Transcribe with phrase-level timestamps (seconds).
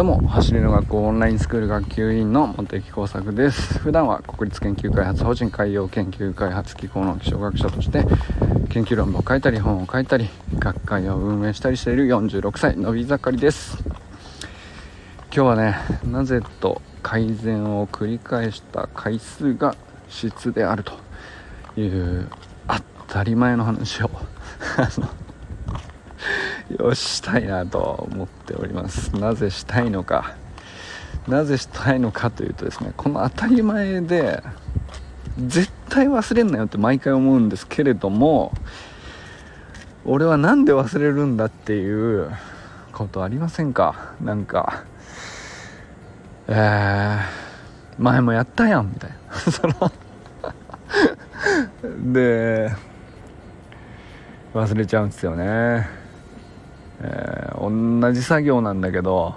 [0.00, 3.78] どうも走りの学校オンラインスクール学級委員の茂木耕作です。
[3.80, 8.06] 普段は国立研究開発法人海洋研究開発機構の気象学者として
[8.70, 13.76] 研究論文を書いたり本を書いたり学会を運営したりしている46歳のび盛りです。
[15.24, 15.76] 今日はね
[16.10, 19.76] なぜと改善を繰り返した回数が
[20.08, 20.94] 質であると
[21.78, 22.30] いう
[23.06, 24.10] 当たり前の話を。
[26.78, 29.14] よしたいなと思っております。
[29.16, 30.36] なぜしたいのか。
[31.28, 34.42] なぜしたいのかというとですねこの当たり前で
[35.38, 38.52] 絶対忘れんなよって毎回思うんですけれども
[40.04, 42.30] 俺は何で忘れるんだっていう
[42.92, 44.14] ことありませんか？
[44.20, 44.84] なんか
[46.48, 49.16] えー、前もやったやんみたいな。
[49.52, 49.92] その
[52.12, 52.74] で
[54.54, 55.99] 忘れちゃうんですよね。
[57.02, 59.34] えー、同じ作業なんだけど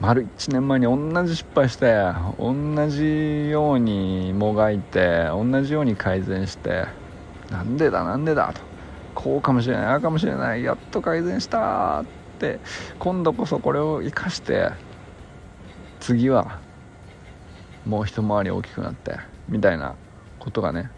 [0.00, 2.54] 丸1年前に同じ失敗して同
[2.88, 6.86] じようにもがいて同じように改善して
[7.50, 8.74] なんでだなんでだと。
[9.14, 12.04] こうかもしれないああかもしれないやっと改善したっ
[12.38, 12.58] て
[12.98, 14.70] 今度こそこれを生かして
[16.00, 16.60] 次は
[17.86, 19.16] もう一回り大きくなって
[19.48, 19.94] みたいな
[20.38, 20.90] ことがね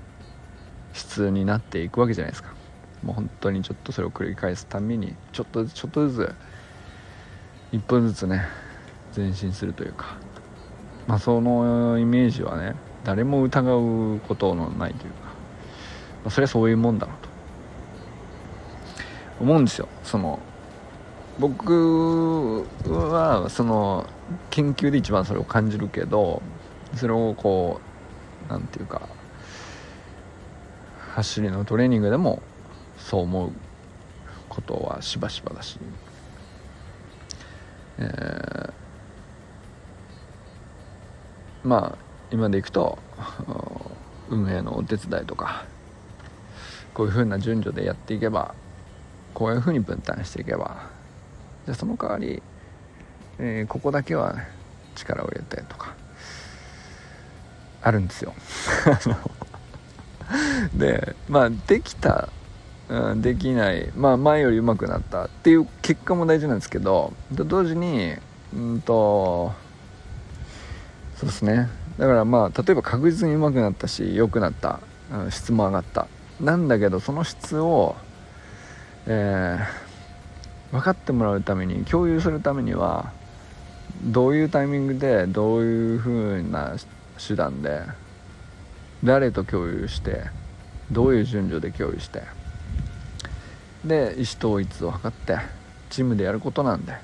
[0.93, 2.56] 普通になっていくわけじゃないですか。
[3.03, 6.35] もう本当にちょっとそれを繰り返すためにちょっとずつちょっとずつ
[7.73, 8.47] 一歩ずつね
[9.17, 10.17] 前進するというか
[11.07, 15.33] まあそのイメージはね誰も疑うことのないというか、ま
[16.27, 17.37] あ、それはそういうもんだろうと。
[19.41, 19.89] 思うんですよ。
[20.03, 20.39] その
[21.39, 24.07] 僕はその
[24.51, 26.43] 研究で一番それを感じるけど
[26.95, 27.81] それをこ
[28.49, 29.03] う何て言うか
[31.15, 32.43] 走りのトレーニングでも
[33.07, 33.53] そう思う
[34.49, 35.79] ことはしばしばだし、
[37.99, 38.73] えー、
[41.63, 41.99] まあ
[42.33, 42.99] 今でいくと
[44.29, 45.67] 運営のお手伝いとか
[46.95, 48.57] こういうふうな順序でやっていけば
[49.35, 50.89] こういうふうに分担していけば
[51.65, 52.43] じゃその代わり、
[53.39, 54.35] えー、ここだけは
[54.97, 55.95] 力を入れてとか
[57.83, 58.35] あるんですよ。
[60.75, 62.31] でまあできた
[62.89, 63.91] うん、できない。
[63.97, 68.15] まあ前より上手くなったっていう結果も大事なんですけどと同時に
[68.55, 69.53] うんと
[71.17, 71.69] そうですね。
[71.99, 74.81] だからまあ例えば確実に上手くなったし良くなった、
[75.13, 76.07] うん、質も上がった。
[76.41, 77.97] なんだけどその質を、
[79.07, 83.13] えー、分かってもらうために共有するためには
[84.05, 86.75] どういうタイミングでどういう風な
[87.27, 87.81] 手段で
[89.03, 90.25] 誰と共有して
[90.93, 92.23] どういう順序で共有して
[93.87, 95.39] で意思統一を図って
[95.91, 96.95] チームでやることなんで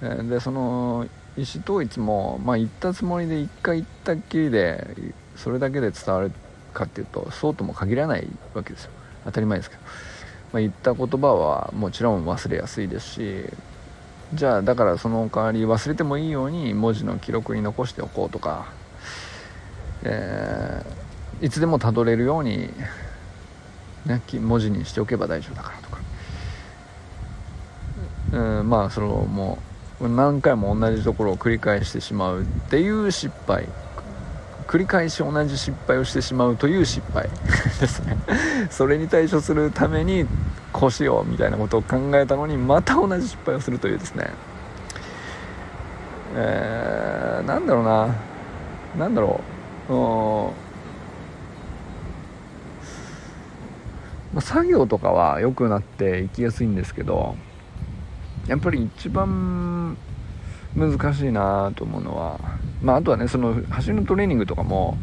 [0.00, 4.86] でその意思統一も、まあ、言ったつもりで1回言ったっきりで
[5.36, 6.32] それだけで伝わる
[6.74, 8.90] かっていうとそうとも限らないわけですよ。
[9.24, 9.82] 当たり前ですけど、
[10.52, 13.44] まあ、言った言葉はもちろん忘れやすいですし
[14.34, 18.66] じゃあだからその代わり忘れてもいいように文字の記録に残しておこうとか、
[20.02, 22.70] えー、いつでもたどれるように
[24.06, 25.98] ね、文字にしておけば大丈夫だからとか、
[28.32, 29.58] うん、まあそのも
[30.00, 33.68] う何回も同じところを繰り返してしまうっていう失敗。
[34.66, 37.28] 繰り返し同じ失敗をしてしまうという失敗。
[37.78, 38.16] ですね。
[38.70, 40.26] それに対処するために
[40.72, 44.30] こうしようみたいなことを考えたのにまた同じ失敗をするというですね。
[46.34, 48.08] えー、なんだろうな。
[48.98, 49.40] なんだろ
[49.88, 50.61] う。
[54.32, 57.36] まあ、作業とかは良くなっていきやすいんですけど
[58.46, 59.96] やっぱり一番
[60.74, 62.40] 難しいなと思うのは、
[62.82, 64.96] まあ、あとはねその走りのトレーニングとかも、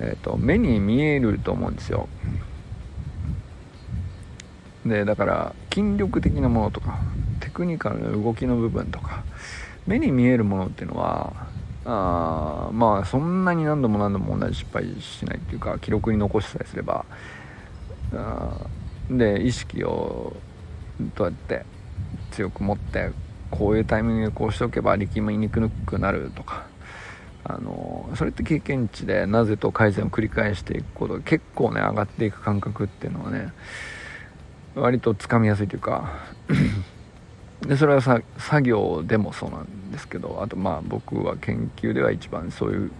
[0.00, 2.08] えーと、目に見えると思うんですよ。
[4.84, 6.98] でだから筋力的なものとか
[7.40, 9.24] テクニカルな動きの部分とか
[9.86, 11.32] 目に見えるものっていうのは
[11.86, 17.06] あまあそんなに何度も何度も同じ失敗しないっていうか記録に残しさえすれば
[19.10, 20.34] で意識を
[21.16, 21.64] どうやって
[22.30, 23.10] 強く持って
[23.50, 26.74] こういうタイミングでこうしておけば力みにくくなるとか。
[27.46, 33.52] あのそれって経験値でなぜと改善を繰り返していくことが結構ね上がっていく感覚っていうのはね
[34.74, 36.10] 割とつかみやすいというか。
[37.66, 42.90] でそれはさ作業でもそうなんですけどあとまあ僕は研究では一番そういう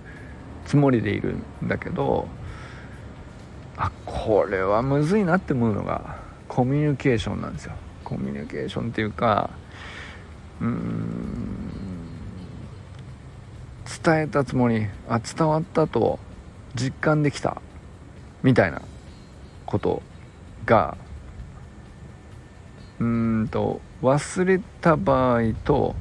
[0.65, 2.29] つもりでいるんだけど
[3.77, 6.17] あこれはむずいなって思うのが
[6.49, 7.73] コミュニケーションなんですよ。
[8.05, 9.51] コミュニケーションっていうか
[10.61, 11.75] うん
[14.05, 16.19] 伝えたつもりあ伝わったと
[16.75, 17.61] 実感できた
[18.43, 18.83] みたいな
[19.67, 20.03] こと
[20.67, 20.97] が
[23.01, 25.95] うんと忘れた場合と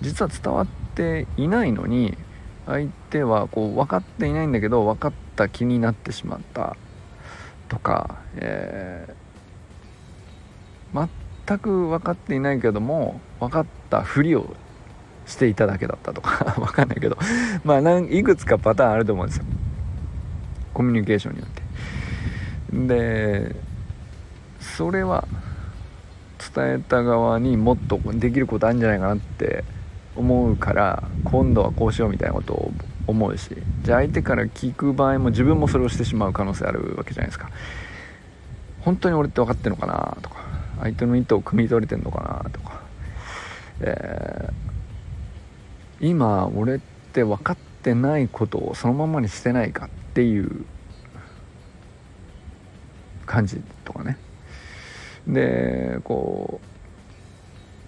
[0.00, 2.16] 実は伝わっていないのに
[2.66, 6.76] 相手はこう分かっていないんだけど分かった気になってしまった。
[7.70, 11.08] とか、えー、
[11.46, 14.54] 全く分かっていないけども分かったふりを
[15.24, 17.16] していただけだったとか 分かんないけど
[17.64, 19.44] まあいくつかパターンあると思うんですよ。
[20.74, 21.62] コミュニケーションによって。
[22.72, 23.56] で
[24.60, 25.26] それは
[26.54, 29.64] 伝えた側にもっとできることあるんじゃないかなって
[30.16, 32.72] 思うから今度はこうしようみたいなことを
[33.10, 33.50] 思うし
[33.82, 37.50] じゃあ相手から聞く場合も自分もそれをしてしまう可能性あるわけじゃないですか。
[38.80, 40.36] 本当に俺って分かってんのかなとか
[40.80, 42.80] 相手の意図を汲み取れてんのかなとか、
[43.80, 46.78] えー、今俺っ
[47.12, 50.64] て分かってないことをそのままにしてないかっていう
[53.26, 54.16] 感じとかね。
[55.26, 56.69] でこう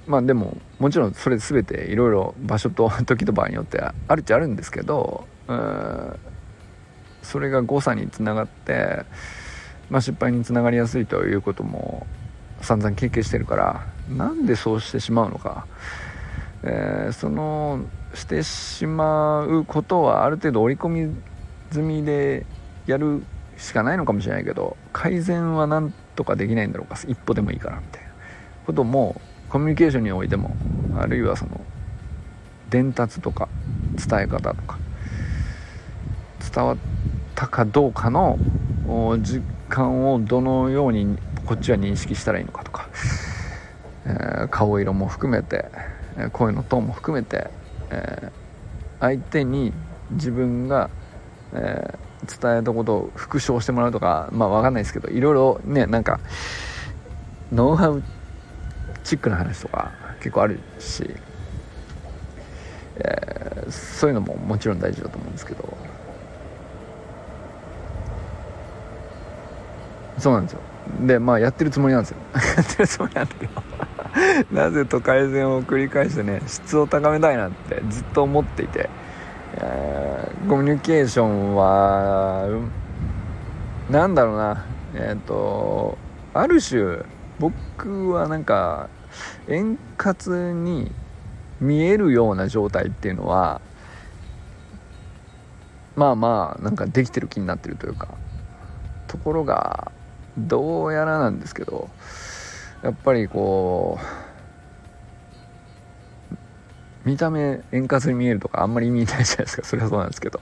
[0.07, 6.17] まあでももちろんそれ全ていろいろ場所と時と場合によってあるっちゃあるんですけどうん
[7.23, 9.05] それが誤差につながって、
[9.91, 12.07] まあ、失敗につながりやすいということも
[12.61, 15.67] 散々経験してるからなんでそうしてしまうのか、
[16.65, 17.85] えー、その
[18.15, 21.17] してしまうことはある程度織り込み
[21.71, 22.45] 済みで
[22.87, 23.23] やる
[23.57, 27.01] しかないのかもしれないけど改善はなんとかできないんだろうか。
[27.07, 28.09] 一歩でもいいからみたいな
[28.67, 29.21] ことも
[29.53, 30.57] コミュニケーションにおいても
[30.97, 31.61] あるいはその
[32.71, 33.51] 伝達とか
[34.09, 34.79] 伝え方とか
[36.55, 36.77] 伝わっ
[37.35, 38.39] たかどうかの
[39.21, 42.89] 実感をどのようにこっちは認識したらいいのかとか、
[44.07, 45.67] えー、顔色も含めて
[46.33, 47.51] 声のトーンも含めて、
[47.91, 49.75] えー、相手に
[50.13, 50.89] 自分が、
[51.53, 56.21] えー、伝えたことを復唱してもらうとかまあ分かんないですけどいろいろねなんか
[57.53, 58.22] ノウハウって
[59.05, 61.05] チックな話とか結構あるし、
[62.97, 65.77] えー、そういうのももちろん大事だと思うんですけど。
[70.19, 70.61] そうなんですよ。
[71.01, 72.19] でまあやってるつもりなんですよ。
[72.57, 73.63] やってるつもりなんだけど。
[74.53, 78.91] なぜと改善を繰り返してね質を高めたいなってずっと思っていて、
[79.55, 82.47] えー、コミュニケーションは
[83.91, 84.65] なんだろうな。
[84.95, 85.97] えっ、ー、と
[86.35, 86.99] ある種
[87.39, 88.89] 僕はなんか
[89.49, 90.91] 円滑に
[91.61, 93.61] 見えるような状態っていうのは
[95.97, 98.09] まあまあなんかできてる気になってるというか
[99.09, 99.93] ところが
[100.39, 101.91] どうやらなんですけど
[102.83, 104.05] やっぱりこう
[107.05, 109.65] 見た目円滑に見えるとかあんまり意味ないじゃないですか。
[109.65, 110.41] それはそうなんですけど。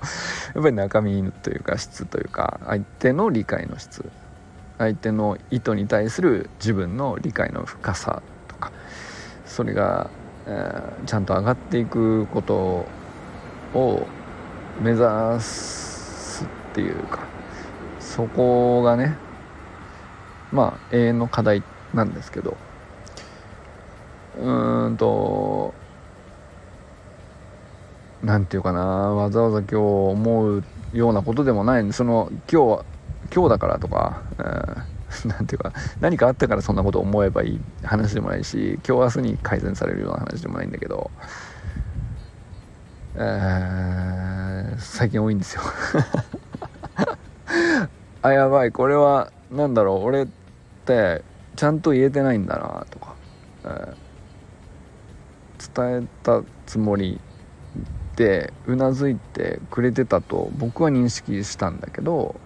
[0.54, 4.04] やっぱり中身というか質というか相手の理解の質。
[4.80, 8.72] 相手の意図に対する自分の理解の深さとか
[9.44, 10.08] それが、
[10.46, 12.86] えー、ちゃんと上がっていくこと
[13.74, 14.06] を
[14.80, 17.26] 目指すっていうか
[17.98, 19.18] そこがね
[20.50, 21.62] まあ永遠の課題
[21.92, 22.56] なんですけど
[24.38, 25.74] うーんと
[28.22, 30.64] なんていうかなわざわざ今日思う
[30.94, 32.84] ようなことでもないその今日は
[33.32, 41.10] 今日だからとか、えー、 なんていうか何かあったからそんなこと思えばいい話でもないし今日明日に改善されるような話でもないんだけど、
[43.16, 45.62] えー、最近多いんですよ。
[48.22, 50.28] あやばいこれは何だろう俺っ
[50.84, 51.24] て
[51.56, 53.14] ちゃんと言えてないんだなとか、
[53.64, 57.18] えー、伝えたつもり
[58.16, 62.38] でうなずいてくれてたと僕は認識したんだけど、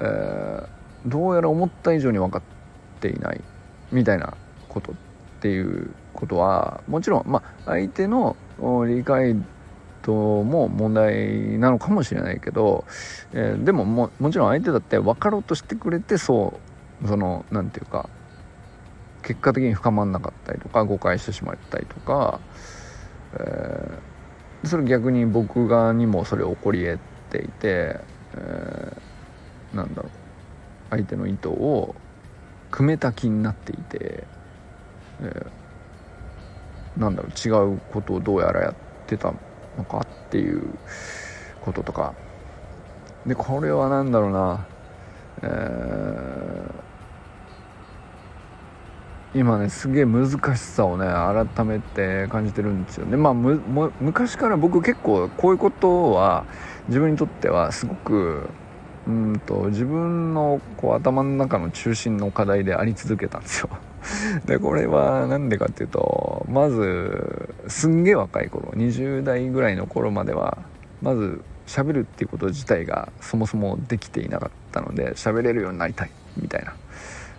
[0.00, 0.66] えー、
[1.06, 2.42] どうやら思った以上に分かっ
[3.00, 3.40] ていない
[3.92, 4.34] みたいな
[4.68, 4.94] ことっ
[5.40, 8.36] ていうことはもちろん、まあ、相手の
[8.86, 9.36] 理解
[10.02, 12.84] 度も問題なのかもしれないけど、
[13.32, 16.60] えー、でもももちろん相手だって分かろうとしてくれてそ
[17.04, 18.08] うその何て言うか
[19.22, 22.40] 結果的に深まんなかったりとか誤解してしまったりとか、
[23.34, 26.98] えー、それ逆に僕側にもそれ起こり得
[27.30, 28.00] ていて、
[28.34, 29.00] えー、
[29.74, 30.10] なんだろう。
[30.90, 31.94] 相手の意図を
[32.70, 34.24] 組めた気になっていて、
[35.20, 37.48] えー、なんだろう。
[37.48, 38.74] 違うことをどうやらやっ
[39.06, 39.32] てた
[39.76, 40.62] のかっていう
[41.60, 42.14] こととか。
[43.26, 44.66] でこれは何だろうな、
[45.42, 46.88] えー
[49.34, 53.16] 今ねすげえ難しさをね改めて感じてるんですよね。
[53.16, 53.60] まあむ
[54.00, 56.46] 昔から僕結構こういうことは
[56.88, 58.48] 自分にとってはすごく
[59.08, 63.70] うんと自分のこう頭の中の中心の課題であり続けたんですよ。
[64.44, 70.58] でこれは何でかっていうとまずすんげえ若い頃20代ぐらいの頃までは
[71.00, 76.74] まず喋るっていうこと自体がそもそもできていなかったので喋れるようになりたいみたいな、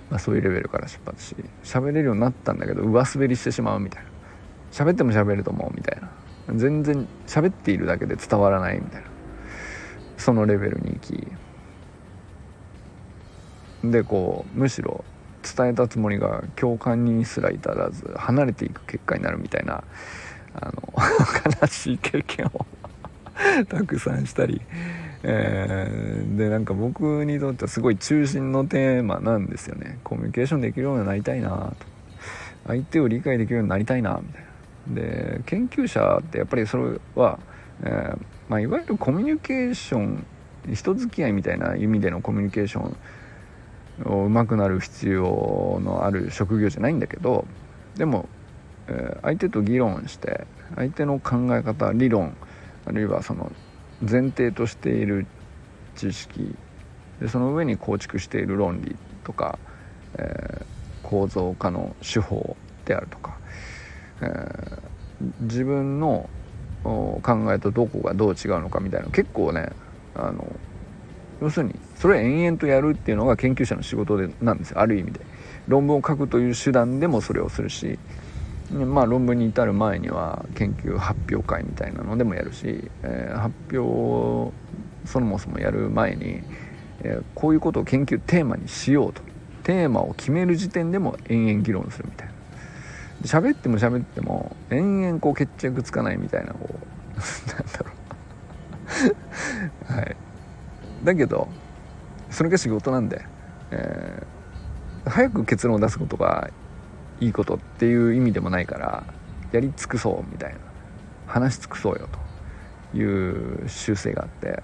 [0.09, 4.09] まあ、そういうレベルから出発し喋れるようになったんだけど上滑りしてしまうみたいな。
[4.71, 6.09] 喋っても喋ると思うみたいな。
[6.55, 9.07] 全然喋っているだけで伝わらないみたいな。
[10.17, 11.27] そのレベルに行き
[13.83, 15.03] でこうむしろ
[15.43, 19.83] 伝えたつもりが共感にすら至らず離れていく結果になるみたいな
[20.53, 20.93] あの
[21.61, 22.65] 悲しい経験を
[23.67, 24.61] たくさんしたり、
[25.23, 29.99] えー、でなんか僕にとってはすごい中心のテーマなんですよね。
[30.03, 31.87] コミュニケーションできるようになりたいなと。
[32.67, 34.49] 相手を理解できるようになりたいなみたいな。
[34.95, 37.39] で研究者ってやっぱりそれは、
[37.83, 38.17] えー、
[38.49, 40.25] まあ、いわゆるコミュニケーション
[40.71, 42.97] 人付き合いみたいな意味でのコミュニケーション
[44.05, 47.45] を上手くなる必要のある職業じゃないんだけど
[47.95, 48.27] でも、
[48.87, 52.35] えー、相手と議論して相手の考え方理論
[52.85, 53.51] あるいはその
[54.01, 55.25] 前提としている
[55.95, 56.55] 知識
[57.19, 59.59] でその上に構築している論理とか、
[60.17, 63.37] えー、構造化の手法であるとか、
[64.21, 64.81] えー、
[65.41, 66.29] 自分の
[66.83, 67.21] 考
[67.53, 69.69] えとどこがどう違うのかみたいな結構ね
[70.15, 70.47] あの
[71.41, 74.79] 要するにそれを延々とやるっていうのが研究者の仕事でなんですよ。
[74.79, 75.21] ある意味で。
[75.67, 77.99] 論文を書くという手段でもそれをするし
[78.71, 84.53] まあ論文に至る前には研究発表会みたいなのでもやるし、えー、発表を
[85.05, 86.41] そもそもやる前に、
[87.03, 89.21] えー、こういうことを研究テーマにしようと。
[89.63, 92.33] テーマを決める時点でも延々議論するみたいな。
[93.23, 96.73] 喋っても喋っても延々こう決着つかないみたいなこう
[97.51, 97.91] なんだろ
[99.91, 99.93] う。
[99.93, 100.15] はい。
[101.03, 101.47] だけど
[102.29, 103.21] それが仕事なんで、
[103.71, 106.49] えー、早く結論を出すことが
[107.19, 109.03] いいことっていう意味でもないから
[109.51, 110.59] やり尽くそうみたいな
[111.27, 112.07] 話し尽くそうよ
[112.91, 114.61] という習性があって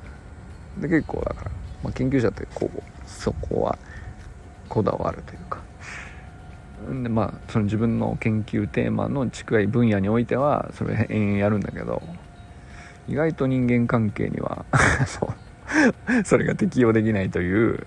[0.80, 1.51] で結構だから、
[1.84, 3.77] まあ、研究者ってこうそこは
[4.70, 5.63] こだわるというか。
[6.88, 12.01] でまあその自分の研究テーマの近い分野においてはそれ延々やるんだけど
[13.08, 14.65] 意外と人間関係には
[15.08, 15.30] そう
[16.25, 17.79] それが適用できないという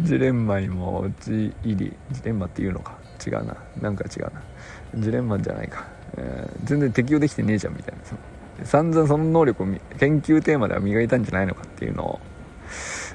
[0.00, 2.96] ジレンマにも陥りジレンマっていうのか？
[3.26, 3.56] 違うな。
[3.80, 4.42] なんか違うな。
[4.96, 8.64] ジレンマじゃないか、えー、全然適用できてねえじゃんみたいな。
[8.64, 9.66] 散々その能力を
[9.98, 12.20] 研究テーマでは磨いたんじゃないのかっていうのを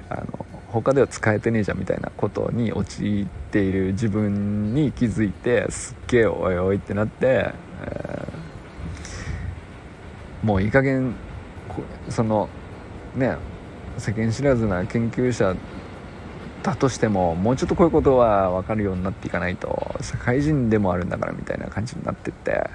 [0.09, 7.53] あの他では使えてねえじゃんみたいなことに陥っている自分に気づいてすっげえおいおいってなって、
[7.85, 11.13] えー、もういい加減
[12.09, 12.49] その
[13.15, 13.37] ね
[13.97, 15.55] 世間知らずな研究者
[16.63, 22.69] だとしてももうちょっとこういうことは分かるようになっていかないと社会人でもあるんだからみたいな感じになってって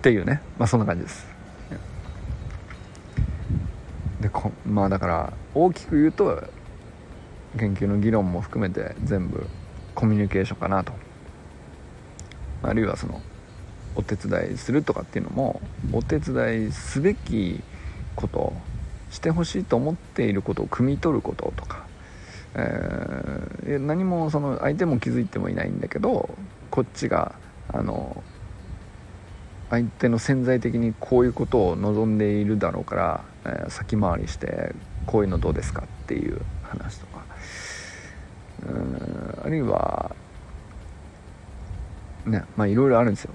[0.00, 0.40] っていうね。
[0.58, 1.26] まあそんな感じです。
[4.20, 6.42] でこまあだから大きく言うと
[7.58, 9.46] 研究の議論も含めて全部
[9.94, 10.92] コミュニケーションかなと。
[12.62, 13.22] あるいはその
[13.94, 15.60] お手伝いするとかっていうのも
[15.92, 17.62] お手伝いすべき
[18.14, 18.52] こと
[19.10, 21.84] してほしいと思っていることを汲み取ることとか、
[22.54, 26.30] えー、何もその相手も気づいてもいないんだけど
[26.70, 27.34] こっちが
[27.68, 28.22] あの
[29.70, 34.74] 相手の潜在的にこういうことを望んでいるだろうから、えー、先回りして
[35.06, 37.20] こういうのどうですかっていう話とか。
[38.62, 40.14] うんあるいは
[42.26, 43.32] ねまあいろいろあるんですよ。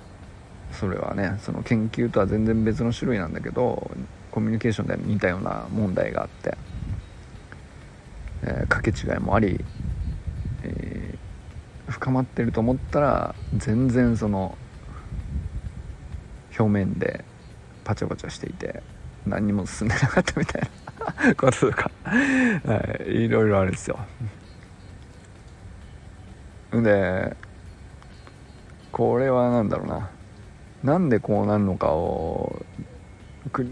[0.72, 3.90] それはねその研究とは全然別の種類なんだけど
[4.36, 6.58] コミュニケーションで似たような問題があって、
[8.44, 9.64] えー、掛け違いもあり、
[10.64, 14.58] えー、深まってると思ったら全然その
[16.60, 17.24] 表面で
[17.86, 18.84] パチャパチャしていて
[19.26, 20.62] 何にも進んでなかったみたい
[21.30, 24.00] な こととか、はい、いろいろあるんですよ。
[26.74, 27.38] で
[28.92, 30.10] これは何だろうな。
[30.84, 32.66] なんでこうなるのかを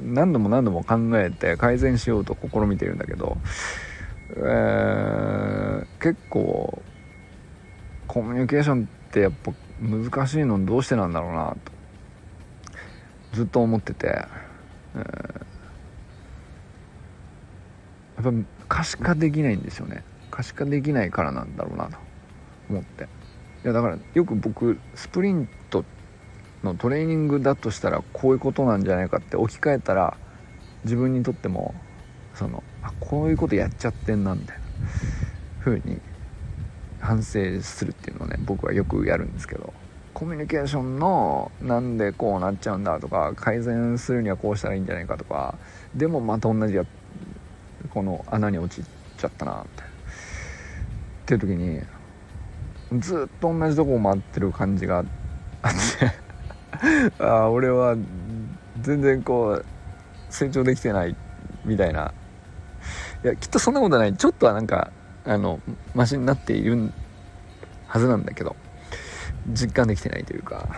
[0.03, 3.37] 何度も何度も考えて改善しようと試みてるんだけど、
[4.35, 6.81] えー、結構
[8.07, 11.71] コミュニケーションってやっぱ難しいのどうしてなんだろうなと
[13.33, 14.25] ずっと思ってて、
[14.95, 20.03] えー、やっぱ可視化できないんですよね。
[20.29, 21.97] 可視化できないからなんだろうなと
[22.69, 23.03] 思って。
[23.03, 23.07] い
[23.67, 25.62] やだからよく僕スプリント
[26.63, 30.17] のトレーニングだとしたらこういうことなんじゃないかって置き換えたら
[30.83, 31.75] 自分にとっても
[32.33, 34.63] そのあこういうことやっちゃってんなみたいな
[35.59, 35.99] 風に
[36.99, 39.73] 反省するっていうのをね僕はよくやるんですけど
[40.13, 45.57] コミュニケーションのなんでこうなっちゃうんだとか改善するにはこうしたらいいんじゃないかとか
[45.95, 46.85] でもまた同じや
[47.89, 48.85] この穴に落ち
[49.17, 49.95] ちゃったなみたいなっ
[51.25, 54.99] ていう時にずっと同じとこを回ってる感じが
[55.61, 56.22] あって。
[57.19, 57.95] あ俺は
[58.81, 59.65] 全然こう
[60.29, 61.15] 成長できてない
[61.65, 62.13] みたいな。
[63.23, 64.15] いやきっとそんなことない。
[64.15, 64.91] ちょっとはなんか
[65.25, 65.59] あの
[65.95, 66.91] マシになっている
[67.87, 68.55] はずなんだけど。
[69.49, 70.69] 実感できてないというか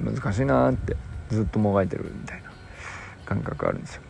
[0.00, 0.96] う難しいなって
[1.28, 2.50] ずっともがいてるみたいな
[3.26, 4.02] 感覚あるんですよ。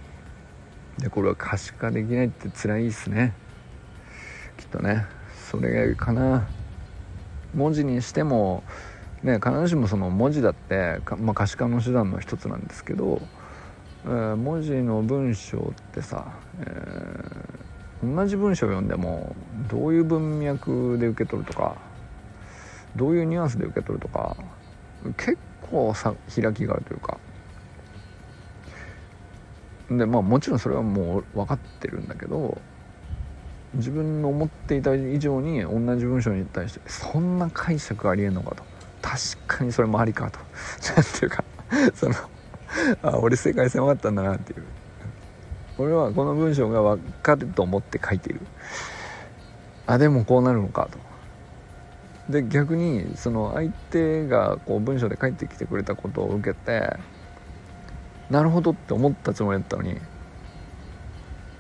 [0.98, 3.34] でこれは可視化できないって辛いっすね。
[4.56, 5.04] きっとね。
[5.50, 6.46] それかな。
[7.54, 8.62] 文字にしても
[9.22, 13.20] ね必ずしもその文字だってまあ、可視化の手段の一つなんですけど、
[14.04, 19.34] えー、文字の文章ってさ、えー、同じ文章を読んでも
[19.68, 21.76] どういう文脈で受け取るとか
[22.94, 24.36] どういうニュアンスで受け取るとか
[25.16, 25.38] 結
[25.70, 27.18] 構さ開きがあるというか。
[29.90, 32.60] でまあもちろんそれはもう分かってるんだけど
[33.74, 38.75] 自分の思っていた以上に同じ文章に対してそんな解釈ありえんのかと。
[39.06, 40.40] 確かにそれもありかと。
[40.96, 41.44] 何ていうか
[41.94, 42.14] その
[43.02, 44.64] あ俺世界線分かったんだなっていう。
[45.78, 48.40] 俺はこの文章が分かると思って書いている。
[49.86, 50.98] あでもこうなるのかと。
[52.32, 56.96] で逆にその相手がこう文章で書いてきてくれたことを受けて
[58.30, 60.00] なるほどって思ったつもりだったのに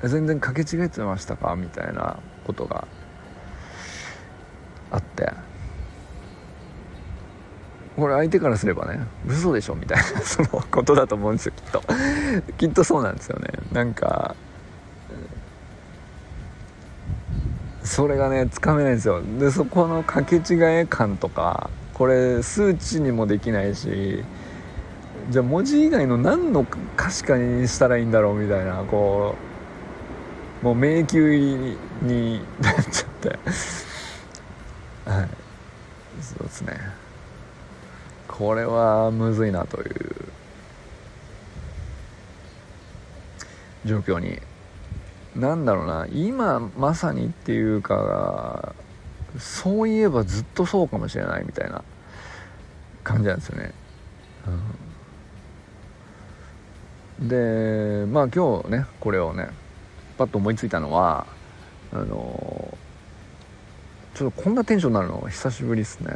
[0.02, 1.54] 全然掛け違えてましたか？
[1.54, 2.88] みたいなことが
[4.90, 5.45] あって。
[7.96, 11.82] これ相手からすればね嘘でしょみたいな そのことだと思うんですよきっと。
[12.58, 13.48] きっとそうなんですよね。
[13.72, 14.36] なんか
[17.82, 19.22] それがねつかめないんですよ。
[19.38, 24.22] でそこの掛け違え感とかこれ数値にもできないし
[25.30, 29.34] じゃあ文字以外の何の可視化にしたらいいんだろうみたいなこ
[30.62, 33.28] うもう迷宮入りになっちゃって。
[35.08, 35.28] はい。
[36.20, 37.05] そうですね。
[38.38, 40.14] これはむずいなという
[43.84, 44.40] 状況に。
[45.36, 48.74] なんだろうな今まさにっていうか
[49.38, 51.84] そういえばずっとそうかもしれないみたいな
[53.04, 53.72] 感じなんですよね、
[57.20, 59.48] うん、でまあ今日ねこれをね
[60.16, 61.26] パッと思いついたのは
[61.92, 62.78] あの
[64.14, 66.12] ちょっとこんなテンションになるの久しぶりですね。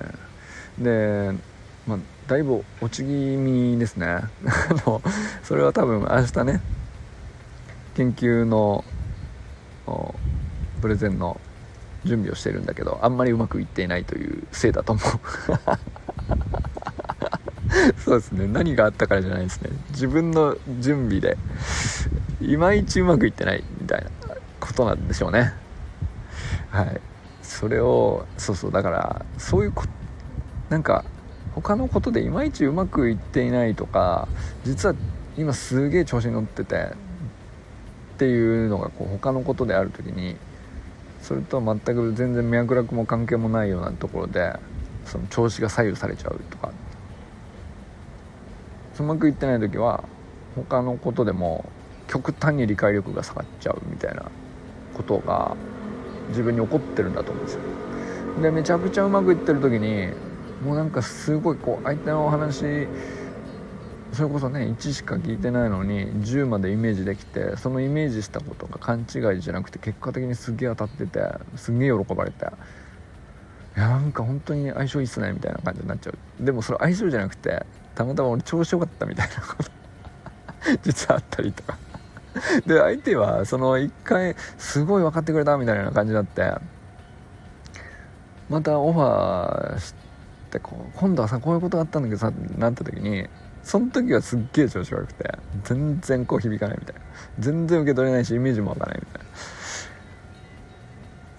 [0.78, 1.32] で
[1.90, 1.98] まあ
[2.28, 4.06] だいぶ落ち気味ですね。
[4.06, 4.28] あ
[4.86, 5.02] の
[5.42, 6.60] それは多分明日ね
[7.94, 8.84] 研究の
[10.80, 11.40] プレゼンの
[12.04, 15.04] 準備をしてるんだけどあんまりうまくいっていないというせいだと思う。
[18.04, 18.46] そうですね。
[18.46, 19.70] 何があったからじゃないですね。
[19.90, 21.36] 自分の準備で
[22.40, 24.10] いまいちうまくいってないみたいな
[24.60, 25.54] ことなんでしょうね。
[26.70, 27.00] はい。
[27.42, 28.72] それをそうそう。
[28.72, 29.84] だからそういうこ
[30.68, 31.04] なんか
[31.54, 34.28] 他のことでいまいちうまくいっていないとか
[34.64, 34.94] 実は
[35.36, 36.76] 今すげえ調子に乗ってて
[38.14, 40.36] っていうのがこう他のことである時に
[41.22, 44.54] それとは全く全然脈絡も関係もないようなところで
[45.04, 46.72] その調子が左右されちゃうとか。
[49.00, 50.04] うまくいってない時は
[50.54, 51.64] 他のことでも
[52.06, 54.24] 極端に理解力が下がっちゃうみたいな
[54.94, 55.56] ことが
[56.28, 57.60] 自分に起こってるんだと思うんですよ。
[58.42, 60.12] でめちゃくちゃうまくいってる時に
[60.62, 62.86] もうなんかすごいこう相手のお話
[64.12, 71.20] それこそね1しか聞いてないのに10までイメージできてそのイメージしたことが勘違いじゃなくて結果的にすげえ当たってて
[71.56, 72.46] すげえ喜ばれて
[73.76, 76.44] いやなんか本当に相性いいっすねみたいな感じになっちゃう。
[76.44, 79.70] でもそれ相性じゃなくてたまたま俺調子よかったみたいなこと
[80.82, 81.78] 実はあったりとか。
[82.66, 86.52] で相手はその1回すごい分かってくれたみたいな感じになって
[88.48, 90.09] またオファーして
[90.58, 93.28] こう今度はさこういうことがあったんだけどさってなった時に
[93.62, 97.02] その時はすっげえ調子悪くて全然こう響かないみたいな。
[97.38, 99.22] 全然受け取れないしイメージもわかないみたい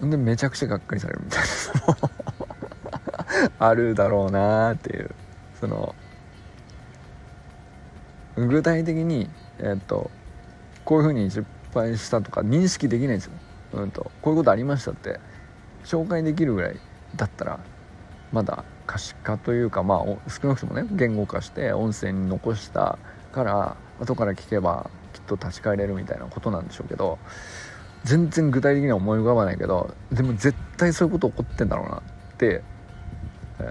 [0.00, 0.06] な。
[0.06, 1.42] んでめちゃくちゃがっかりされるみたい
[3.58, 3.58] な。
[3.68, 5.10] あるだろうなーっていう。
[5.60, 5.94] その
[8.36, 10.10] 具体的にえっと
[10.84, 13.32] こういうふうに失敗したとか認識できないんですよ、
[13.74, 15.20] うんと、こういうことありましたって
[15.84, 16.76] 紹介できるぐらい
[17.16, 17.60] だったら
[18.32, 22.98] まだ可視化というかまあ少なくともね言語化して音声に残した
[23.32, 27.18] から後から聞けばきっと立ち返れるみたいなことなんでしょうけど
[28.04, 32.02] 全然具体的には思い浮かばないけどでも絶対そういうこと起こってんだろうなっ
[32.36, 32.62] て、
[33.60, 33.62] え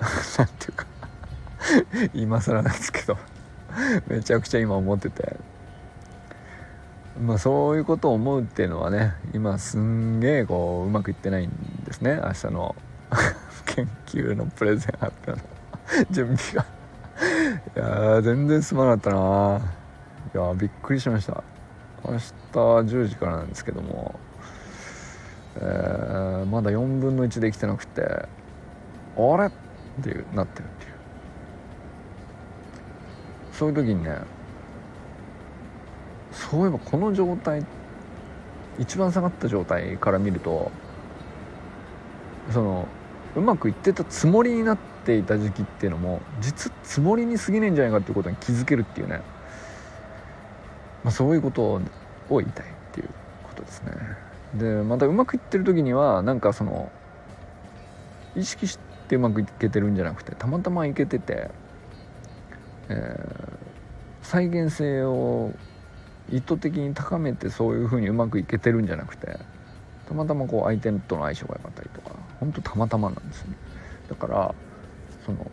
[0.00, 0.86] ー、 なんていうか
[2.14, 3.18] 今更なんですけど
[4.06, 5.36] めちゃくちゃ今思ってて。
[7.20, 11.50] まあそういうことを思うっていうのはね今すんげえこううまくいってないん
[11.84, 12.74] ですね明日の。
[13.74, 15.48] 研究のプレゼン発表の
[16.10, 16.66] 準備が。
[17.76, 17.78] い
[18.16, 19.60] や全然すまなかったな
[20.34, 21.42] いやびっくりしました。
[22.04, 24.18] 明日10時からなんですけども、
[25.56, 28.02] えー、まだ4分の1できてなくて。
[28.02, 29.46] あれ？
[29.46, 29.50] っ
[30.02, 30.92] ていうなってるっていう。
[33.52, 34.16] そういう時にね
[36.32, 37.64] そういえばこの状態
[38.78, 40.72] 一番下がった状態から見ると
[42.50, 42.88] その
[43.34, 49.22] うまくいってたつもりになっていた時期っていうのも実つもりに過ぎないんじゃないかっていうことに気づけるっていうね、
[51.02, 51.80] まあ、そういうこと
[52.28, 53.08] を言いたいっていう
[53.42, 53.92] ことですね。
[54.54, 56.92] でまたうまくいってる時にはなんかその
[58.36, 61.50] 意識してうまくいけてるんじゃなくてたまたまいけてて、
[62.88, 63.56] えー、
[64.22, 65.52] 再現性を
[66.30, 69.38] 意図的に高めてそういう風にうまくいけてるんじゃなくて
[70.08, 72.10] たまたまこう相手との相性が良かったりとか
[72.40, 73.56] 本当たまたまなんですね。
[74.08, 74.54] だから
[75.24, 75.50] その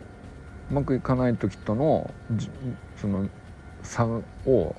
[0.70, 2.12] うまくいかない時との
[2.96, 3.28] その
[3.82, 4.76] 差を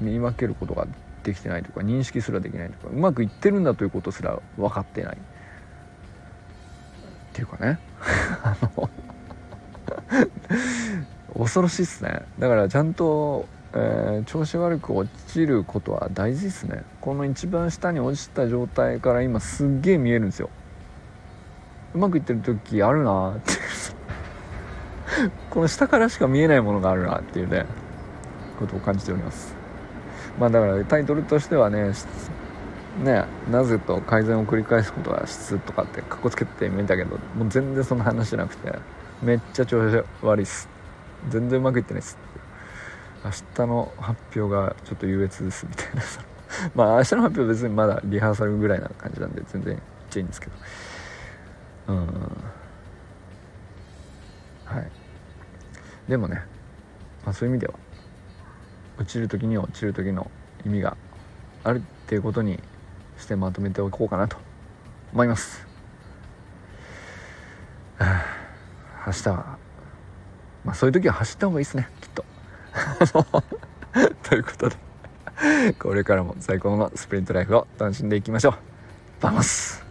[0.00, 0.86] 見分けることが
[1.22, 5.16] できてないとか認識すらできないとかうまくいってるんだということすら分かってない。
[5.16, 5.18] っ
[7.32, 7.78] ていうかね。
[8.42, 8.90] あの
[11.38, 12.22] 恐ろしいっすね。
[12.38, 16.84] だからちゃんとえー、調子悪く落ちることは大事ですね。
[17.00, 20.50] この一番下に落ちた状態から今すっげえ見えるんですよ。
[21.94, 23.52] うまくいってる時あるなって。
[25.50, 27.66] この下からしか見えないものがあるなっていうね
[28.58, 29.54] ことを感じております。
[30.38, 31.92] まあだからタイトルとしてはね
[33.02, 38.72] ねなぜと改善を繰り返すことは質とかってかっこつけてみたけどもう全然そんな話じゃなくて
[39.22, 40.68] めっちゃ調子悪いっす。
[41.28, 42.18] 全然うまくいってないっす。
[43.24, 46.02] 明日の発表がちょっと優越ですみたいな
[46.74, 49.80] まあ明日の発表別にまだリハーサルぐらいな感じなんで全然いっ
[50.10, 50.52] ちゃいいんですけど。
[51.88, 51.96] うん。
[54.64, 54.90] はい。
[56.08, 56.42] でもね、
[57.24, 57.74] まあ、そういう意味では
[58.98, 60.30] 落ちる時には落ちる時の
[60.64, 60.96] 意味が
[61.64, 62.60] あるっていうことに
[63.18, 64.36] してまとめておこうかなと
[65.12, 65.66] 思います。
[69.06, 69.58] 明日は。
[70.64, 72.24] まあそういう時は走った方がいいですねきっと。
[74.22, 74.76] ということで
[75.78, 78.54] これからも最高のスプリントライフを楽しんでいきましょう。
[79.20, 79.81] バモス。